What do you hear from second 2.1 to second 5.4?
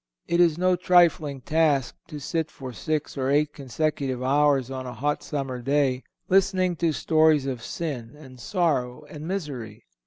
sit for six or eight consecutive hours on a hot